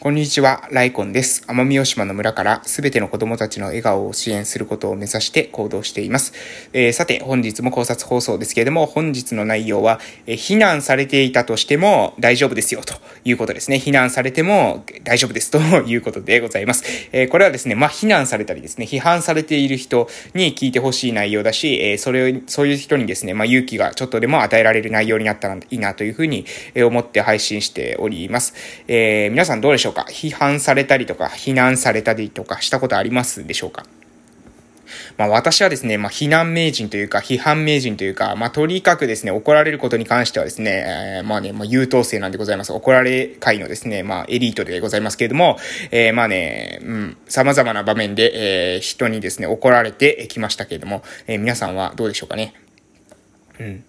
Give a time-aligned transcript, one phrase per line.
[0.00, 1.42] こんにちは、ライコンです。
[1.48, 6.32] 奄美大島の村からすべての子供たちの笑顔を支援することを目指して行動しています。
[6.72, 9.98] えー、さて、本日も考察放送ですけれども、本日の内容は、
[10.28, 13.76] えー、避難されていたとしても大丈夫ですよということですね。
[13.84, 16.84] 避難されても大丈夫ですということでございます。
[17.10, 26.46] えー、これはですね、まあ、避難されたりですね、批判されている人に聞いてほしい内容だし、えそれを、そういう人にですね、まあ、勇気がちょっとでも与えられる内容になったらいいなというふうに
[26.76, 28.54] 思って配信しております。
[28.86, 29.87] え皆さんどうでしょう？
[29.92, 30.06] か？
[30.08, 33.84] 批判されたりとか、非難されたりとかしたことありますでしょうか？
[35.18, 42.72] まあ私はですね、まあ非難名人というか、批判名人というか、まあとにかくですね、怒られることに関してはですね、えー、まあね、まあ優等生なんでございます。
[42.72, 45.58] 怒られ会のですね、まあエリートでございますけれども、
[45.90, 52.54] えー、まあね、うん、様々な場面で、えー、人にですね、怒られてきましたけれども、えー、皆さんはどうでしょうかね？
[53.58, 53.84] うん。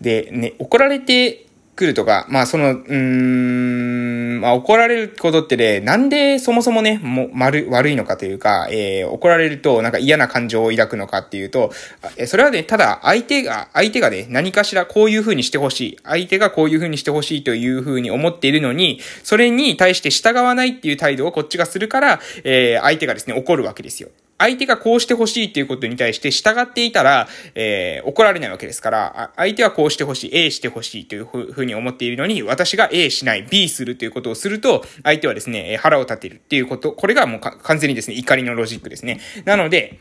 [0.00, 1.46] で、ね、怒られて
[1.78, 11.70] くるとか、まあその、うーん、まあ怒られることってね、なんでそもそもね、もう、悪、悪いのかというか、えー、怒られるとなんか嫌な感情を抱くのかっていうと、
[12.16, 15.98] えそれはね、ただ相手が、相手がね、何かしらこういう風にしてほしい。
[16.02, 24.08] 相手がこういう風にしてほしいという風に思っているのに、それに対して従わないっていう態度をこっちがするから、えー、相手がですね、怒るわけですよ。
[24.38, 39.20] 相手がこうしてほしいっていうことに対して従っていたら、えー、怒られないわけですから、相手はこうしてほしい、A してほしいというふうに思っているのに、私が A しない、B するということをすると、相手はですね、腹を立てるっていうこと、これがもう完全にですね、怒りのロジックですね。
[39.44, 39.98] なので、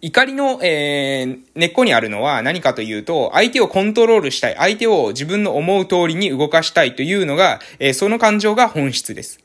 [0.00, 9.41] 怒りの、えー、根っこにあるのは何かというと、相手をコントロールしたい、相手を自分の思う通りに動かしたいというのが、えー、その感情が本質です。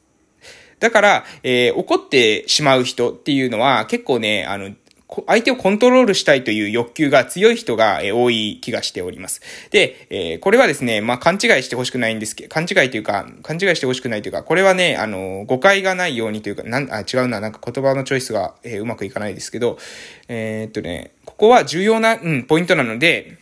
[0.80, 4.72] だから、えー、怒ってしまう人っていうのは結構ね、あの、
[5.26, 9.42] 相手をコントロールしたいという欲求が強い人が、多い気がしております。
[9.72, 19.78] で、えー、これはですね、まあ、勘違いしてほしくないんですけど、勘違いというか、勘違いしてほしくないというか、これはね、あの、誤解がないようにというか、なん、あ、違うな、なんか言葉のチョイスが、えー、うまくいかないですけど、
[20.28, 23.38] えー、っとね、ここは重要な、うん、ポイントなので、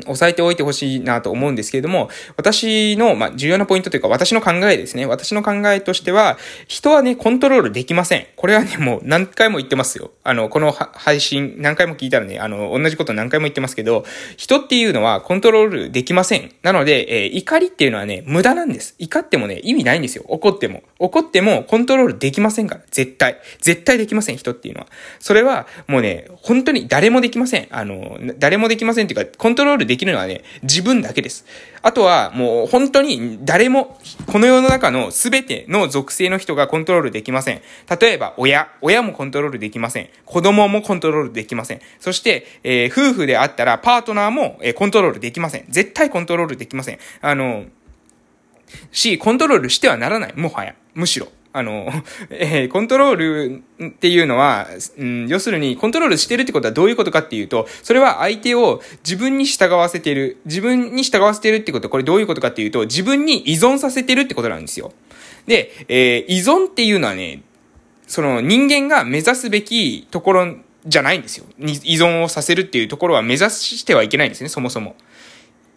[0.00, 5.06] 押さえておいてほしいなと思うんですけれども、私の、まあ、重要なポイントというか、私の考えですね。
[5.06, 8.26] 私の考えとしては、人はね、コントロールできません。
[8.36, 10.10] これはね、もう何回も言ってますよ。
[10.24, 14.04] あの、この配信、何回も聞いたらね、あの、同じこと何回も言ってますけど、
[14.36, 16.52] 人っていうのはコントロールできません。
[16.62, 18.94] なので、えー、怒りっていうのはね、無駄なんです。
[18.98, 20.24] 怒ってもね、意味ないんですよ。
[20.28, 20.82] 怒っても。
[20.98, 22.80] 怒ってもコントロールできませんから。
[22.90, 23.38] 絶対。
[23.60, 24.86] 絶対できません、人っていうのは。
[25.20, 27.66] それは、もうね、本当に誰もできません。
[27.70, 31.46] あの、誰もできませんっていうか、コントロールできるのはね、自分だけです。
[31.82, 37.62] あとは、もう本当に誰も、この世の中の全ての属性の人がコントロールできません。
[38.00, 38.68] 例えば、親。
[38.82, 40.08] 親もコントロールできません。
[40.24, 41.80] 子供もコントロールできません。
[42.00, 45.64] そして、えー、夫婦であったら、パートナーも、えー、コントロールできません。
[45.68, 46.98] 絶対コントロールできません。
[47.20, 47.66] あの、
[48.90, 50.32] し、コントロールしてはならない。
[50.36, 50.74] もはや。
[50.94, 51.28] むしろ。
[51.56, 51.90] あの、
[52.28, 54.68] えー、コントロールっていうのは、
[54.98, 60.36] うん、要するに、コントロールしてるってことはどういうことかっていうと、それは相手を自分に従わせてる。
[60.44, 64.92] 自分に従わせてるってことは、これどういうことかっていうと、自分に依存させてるってことなんですよ。
[65.46, 67.40] で、えー、依存っていうのはね、
[68.06, 70.56] その人間が目指すべきところ
[70.86, 71.46] じゃないんですよ。
[71.58, 74.94] 依存をさせるっていうところは目指してはいけないんですね、そもそも。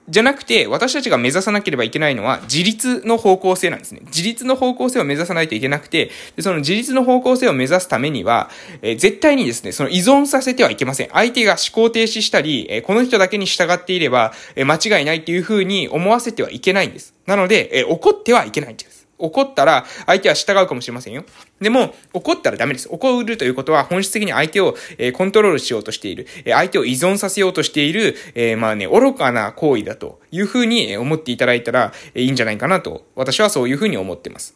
[0.09, 4.02] じゃなくて、私たちが目指さなければいけないのは、自立の方向性なんですね。
[4.06, 8.50] 自立の方向性を目指さないといけなくて、でその自立の方向性を目指すためには、
[8.81, 11.09] えー、絶対にですね、その依存させてはいけません。
[11.09, 17.14] 相手が思考停止したり、えー、この人だけに従っていれば、えー、間違いないっていうふうに思わせてはいけないんです。
[17.25, 18.99] なので、え怒ってはいけないんです。
[19.19, 21.25] 怒ったら相手は従うかもしれませんよ。
[21.59, 22.88] でも、怒ったらダメです。
[22.90, 34.56] 怒るということは本質的に相手を、え、コントロールしようとしている、え、相手を依存させようとしている、え、まあね、愚かな行為だというふうに思っていただいたら、えいいんじゃないかなと、私はそういうふうに思ってます。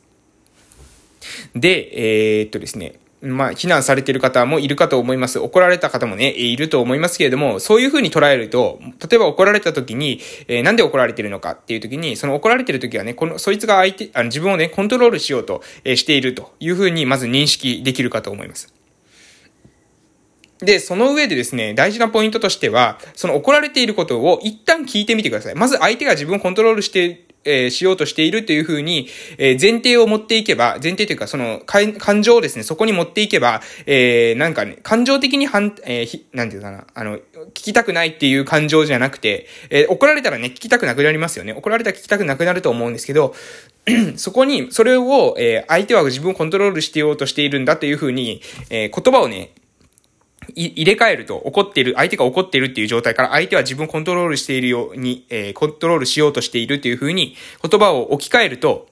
[1.56, 2.94] で、えー、っとですね、
[3.26, 5.40] まあ、非難されている方もいるかと思います。
[5.40, 8.80] 怒られた方もね、いると思いますけれども、そういうふうに捉えると、
[9.10, 10.20] 例えば怒られた時に、
[10.50, 18.74] えー、なんで怒られてるのかっていう時に、その怒られてる時はね、この、そいつが相手、あの自分をね、コントロールしようと、えー、しているというふうに、まず認識できるかと思います。
[20.60, 25.56] で、その上でですね、大事なポイントとしては、その怒られていることを一旦聞いてみてください。
[25.56, 29.08] まず相手が自分をコントロールしてえー、しようとしているというふうに、
[29.38, 41.54] えー、前提を持っていけば、前提というか、その、感情をですね、そこに持っていけば、えー、なんかね、感情的に反、えー、なんていうかな、あの、聞きたくないっていう感情じゃなくて、えー、怒られたらね、聞きたくなくなりますよね。
[41.54, 43.36] 怒られたら聞きたくなくなると思うんですけど、
[44.16, 49.52] そこに、それを、えー、相手は自分をコントロールしてようとしているんだというふうに、えー、言葉をね、
[50.56, 58.88] 入れ替えると怒っている、相手が怒っているっていう状態から相手は自分をコントロールしているように、えー、コントロールしようとしているという風に言葉を置き換えると、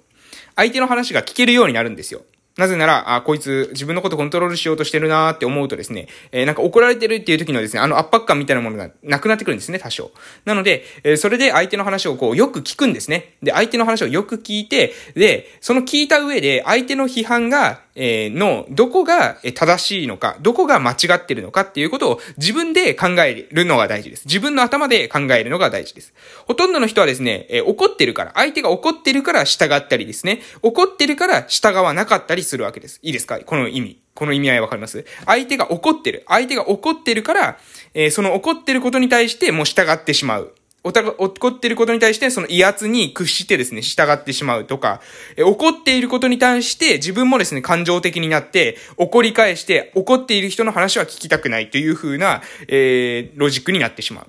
[0.55, 2.21] 相手の話が聞けるようになるんですよ。
[2.57, 10.11] なぜなら、あ、こいつ自分のことコントロールしようとしてるなーって思うとですね、えー、なんか怒られてるっていう時のですね、あの圧迫感みたいなものがなくなってくるんですね、多少。
[10.43, 13.35] なので、えー、それで相手の話をこう、よく聞くんですね。
[13.41, 24.25] で、相手の話をよく聞いて、で、その聞いた上で、相手の批判が、え、の、どこが正しいのか、どこが間違ってるのかっていうことを自分で考えるのが大事です。
[24.25, 26.13] 自分の頭で考えるのが大事です。
[26.45, 32.99] ほとんどの人はですね、え、怒ってるから、相手が怒ってるから従ったりですね、怒ってるから従わなかったりするわけです。
[33.01, 33.39] いいですか？
[33.39, 34.01] この意味。
[34.13, 35.05] この意味合いわかります？
[35.25, 36.23] 相手が怒ってる。
[36.27, 37.57] 相手が怒ってるから、
[37.93, 40.53] え、その怒ってることに対してもう従ってしまう。
[40.83, 45.01] おたが、怒っていることに対して、その威圧に屈してですね、従ってしまうとか、
[45.37, 54.27] え、怒っていることに対して自分もですね、感情的になって、怒り返して、怒っている人の話は聞きたくないという風な、えー、ロジックになってしまう。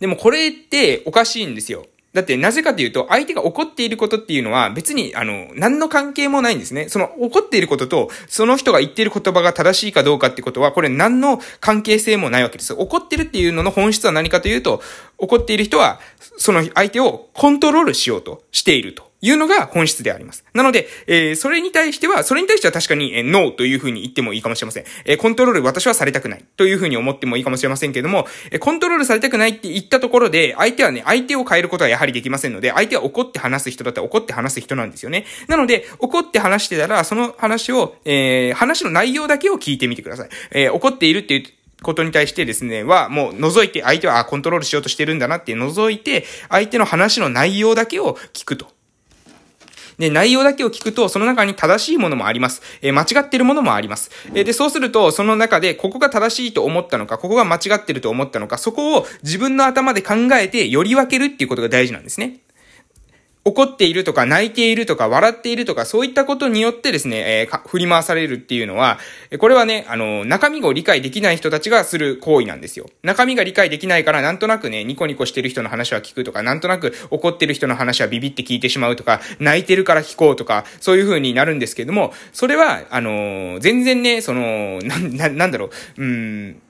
[0.00, 1.86] でもこれっておかしいんですよ。
[2.12, 6.88] だって、なぜかというと、相手が怒っていることっていうのは、別に、あの、何の関係もないんですね。
[6.88, 12.74] その、怒っていることと、その人が言っている言葉が正しいかどうかってことは、これ何の関係性もないわけです。
[12.74, 14.82] 怒ってるっていうのの本質は何かというと、
[15.18, 16.00] 怒っている人は、
[16.36, 19.09] その相手をコントロールしようとしていると。
[19.22, 20.44] いうのが本質であります。
[20.54, 24.84] なので、えー、それに対しては、それに対しては確かに、えー、ノーというふうに言ってもいいかもしれません。
[25.04, 35.26] えー、コントロール私はされたくないというふうに思ってもいいかもしれませんけれども、えー、コントロールされたくないって言ったところで、相手はね、相手を変えることはやはりできませんので、相手は怒って話す人だったら怒って話す人なんですよね。
[35.48, 40.28] なので、怒って話してたら、その話を、えー、話の内容だけを聞いてみてください。
[40.52, 41.44] えー、怒っているっていう
[41.82, 48.79] ことに対してですね、は、もう覗いて、相手はコントロールしようとしてるんだなって覗いて、相手の話の内容だけを聞くと。
[50.00, 52.62] で、内容だけを聞くと、その中に正しいものもあります。
[52.80, 54.10] えー、間違ってるものもあります。
[54.34, 62.38] えー、で、そうすると、その中で、ここが正しいと思ったのか、ここが間違ってると思ったのか、そこを自分の頭で考えて、より分けるっていうことが大事なんですね。
[63.42, 68.98] 怒っているとか、泣いているとか、笑っているとか、そういったことによってですね、えー、振り回されるっていうのは、
[69.38, 72.90] これはね、あの、中身を理解できない人たちがする行為なんですよ。
[73.02, 86.62] 中身が理解できないから、なんとなくね、ニコニコしてる人の話は聞くとか、なんとなく怒ってる人の話はビビって聞いてしまうとか、泣いてるから聞こうとか、そういう風になるんですけども、それは、あの、全然ね、その、な、な、なんだろう、うん、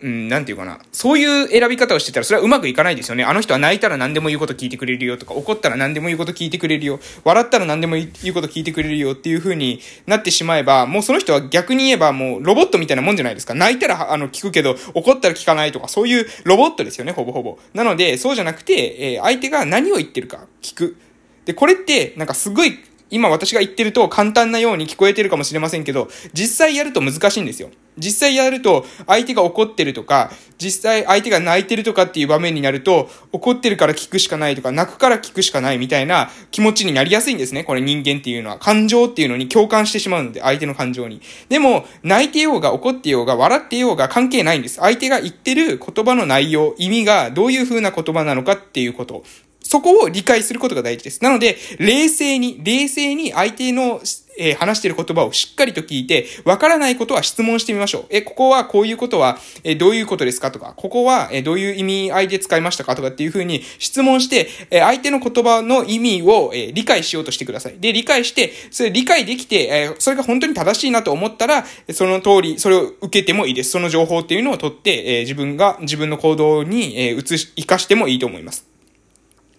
[0.00, 0.78] うん、なんていうかな。
[0.92, 3.24] そういう選び方をしてたら、それはうまくいかないですよね。
[3.24, 7.00] あの人は泣いたら何でも言うこと聞いてくれるよとか、怒ったら何でも言うこと聞いてくれるよ。
[7.24, 13.54] 笑ったら何でも言うこと聞いてくれるよっていう風になってしまえば、もうその人は逆に言えばもうロボットみたいなもんじゃないですか。
[13.54, 17.58] 泣いたらあの聞くけど、怒ったら聞かないとか、そういうロボットですよね、ほぼほぼ。
[17.74, 20.96] なので、そうじゃなくて、えー、相手が何を言ってるか聞く。
[21.44, 22.78] で、これって、なんかすごい
[23.10, 27.70] 今私が言ってると簡単なように聞こえてるかもしれませんけど、実際やると難しいんですよ。
[27.98, 37.64] 実際やると相手が怒ってるとか、実際相手が泣いてるとかっていう場面になると、怒ってるから聞くしかないとか、泣くから聞くしかないみたいな気持ちになりやすいんですね。
[37.64, 38.58] これ人間っていうのは。
[38.58, 41.20] 感情っていうのに共感してしまうので、相手の感情に。
[41.48, 44.76] でも、泣いてようが怒ってようが笑ってようが関係ないんです。
[44.76, 49.24] 相手が言ってる言葉の内容、意味がどういう風な言葉なのかっていうこと。
[49.68, 51.22] そこを理解することが大事です。
[51.22, 54.00] なので、冷静に、冷静に相手の、
[54.40, 58.04] えー、話している言葉をしっかりと聞いて、わからないことは質問してみましょう。
[58.08, 60.50] え、ここはこういうことは、えー、どういうことですか？
[60.50, 62.96] とか、ここは、えー、どういう意味合いで使いましたか？
[62.96, 67.78] とかっていうふうに質問して、え相手の言葉の意味を、え理解しようとしてください。
[67.78, 73.72] で、理解して、それ理解できて、えそれが本当に正しいなと思ったら、その通り、それを受けてもいいです。
[73.72, 78.64] その情報っていうのを取って、え自分が、自分の行動に、え移し、活かしてもいいと思います。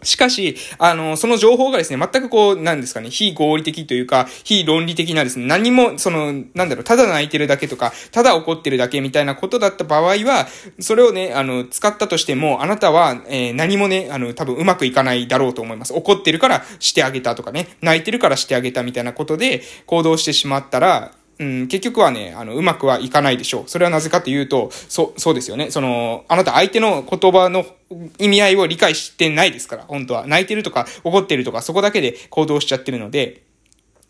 [0.03, 10.47] しかし、あの、その情報がですね、全くこう、なんですかね、非合理的というか、非論理的なですね、何も、その、なんだろう、ただ泣いてるだけとか、ただ怒ってるだけみたいなことだった場合は、
[10.79, 15.93] それをね、あの、使ったとしても、あなたは、えー、何もね、あの、多分うまくいかないだろうと思います。
[15.93, 23.63] 怒ってるからしてあげたとかね、泣いてるからしてあげたみたいなことで行動してしまったら、うん、結局はね、あの、うまくはいかないでしょう。
[23.67, 25.71] それはなぜかというと、そ、そうですよね。
[25.71, 27.65] その、あなた相手の言葉の
[28.17, 30.27] 意味合いを理解してないですから、本当は。
[30.27, 33.41] 泣いてるとか、怒ってるとか、そこだけで行動しちゃってるので、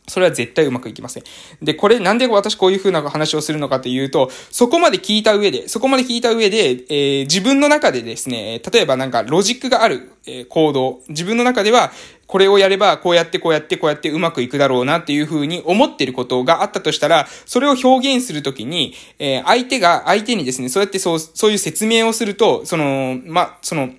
[0.10, 1.24] それは絶対うまくいきません。
[1.62, 6.58] で、これなんで私こういう風な話をするのかというと、そこまで聞いた上で、そこまで聞いた上で、
[6.90, 11.92] えー、自分の中でですね、例えばなんかロジックがある、えー、行動、自分の中では、
[12.30, 23.90] これをやれば、こうやってこうやってこうやってうまくいくだろうなっていう風に思ってることがあったとしたら、それを表現するときに、えー、相手が、相手にですね、そうやってそう、そういう説明をすると、その、ま、その、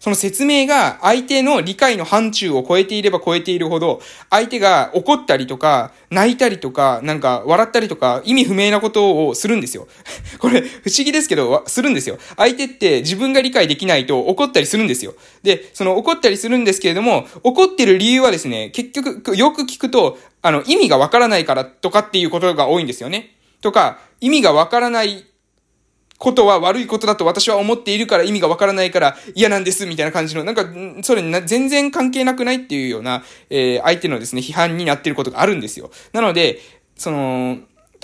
[0.00, 4.00] その説明が相手の理解の範疇を超えていれば超えているほど、
[4.30, 9.88] 相手が怒ったりとか、泣いたりとか、なんか笑ったりとか、意味不明なことをするんですよ。
[10.38, 12.18] これ、不思議ですけど、するんですよ。
[12.36, 15.14] 相手って自分が理解できないと怒ったりするんですよ。
[15.42, 23.34] で、その怒ったりするんですけれども、怒ってる理由はですね、結局、よく聞くと、あの、意味がわからないからとかっていうことが多いんですよね。
[23.60, 25.24] とか、意味がわからない
[26.18, 30.66] ことは悪いことだと私は思っているから意味がわからないから嫌なんです、みたいな感じの、なんか、
[31.02, 35.90] それな、全然関係なくないっていうような、えー、相手のですね、批判になってることがあるんですよ。
[36.12, 36.58] なので、
[36.96, 37.58] その、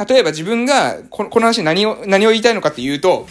[0.08, 3.26] 例えば自分が、この、この話何を、何を言いたいのかっていうと、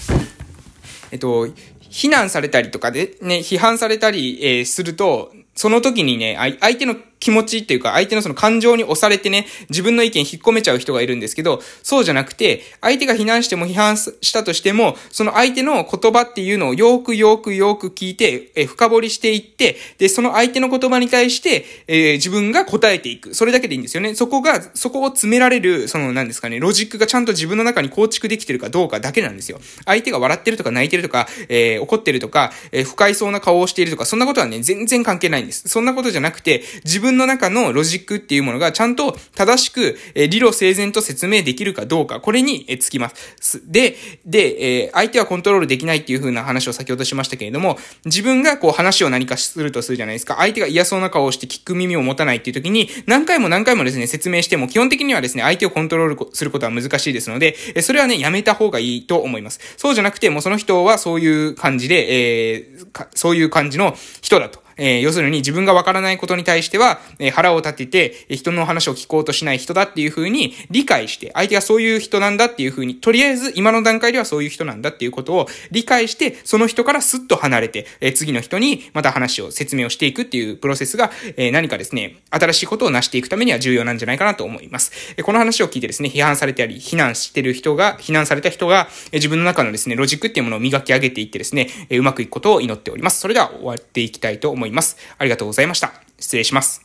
[1.12, 1.48] えっと、
[1.80, 23.34] 非難されたりとかで、ね、批判されたり、えー、すると、その時にね、相手の気持ちっていうか、相手のその感情に押されてね、自分の意見引っ込めちゃう人がいるんですけど、そうじゃなくて、相手が非難しても批判したとしても、その相手の言葉っていうのをよくよくよく聞いて、え深掘りしていって、で、その相手の言葉に対して、えー、自分が答えていく。
[23.34, 24.16] それだけでいいんですよね。
[24.16, 29.62] そこが、そこを詰められる、その、何ですかね、ロジックがちゃんと自分の中に構築できてるかどうかだけなんですよ。
[29.86, 35.70] 相手が笑ってるとか泣いてるとか、えー、怒ってるとか、えー、不快そうな顔をしているとか、そんなことはね、全然関係ないんです。
[35.70, 43.62] そんなことじゃなくて、自分分の中のロジックっていうものがちゃんと正しく、え理路整然と説明できるかどうか、これに、えつきます。
[43.72, 50.36] で、で、え相手はコントロールできないっていう風な話を先ほどしましたけれども、自分がこう話を何かするとするじゃないですか。
[50.38, 59.60] 相手が嫌そうな顔をして聞く耳を持たないっていう時に、何回も何回もですね、説明しても、基本的にはですね、相手をコントロールすることは難しいですので、えそれはね、やめた方がいいと思います。
[59.78, 64.63] そうじゃなくて、もうその人はそういう感じで、えー、そういう感じの人だと。
[64.78, 84.92] えー、要するに自分がわからないことに対しては、えー、腹を立てて、えー、人の話を聞こうとしない人だっていう風に理解して、相手がそういう人なんだっていう風に、とりあえず今の段階ではそういう人なんだっていうことを理解して、その人からスッと離れて、えー、次の人にまた話を説明をしていくっていうプロセスが、えー、何かですね、新しいことを成していくためには重要なんじゃないかなと思います。
[85.18, 93.20] えー、この話を聞いてですね、批判されたり、非難してる人が、非難された人が、えー、自分の中のですね、ロジックっていうものを磨き上げていってですね、えー、うまくいくことを祈っております。
[93.20, 94.63] それでは終わっていきたいと思います。
[94.64, 95.94] 思いますありがとうございました。
[96.20, 96.83] 失礼します。